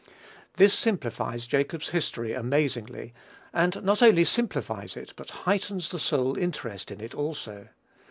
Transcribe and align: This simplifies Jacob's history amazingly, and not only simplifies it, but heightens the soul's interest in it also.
This 0.55 0.73
simplifies 0.73 1.45
Jacob's 1.45 1.89
history 1.89 2.33
amazingly, 2.33 3.13
and 3.53 3.83
not 3.83 4.01
only 4.01 4.25
simplifies 4.25 4.97
it, 4.97 5.13
but 5.15 5.29
heightens 5.45 5.89
the 5.89 5.99
soul's 5.99 6.39
interest 6.39 6.89
in 6.89 6.99
it 6.99 7.13
also. 7.13 7.67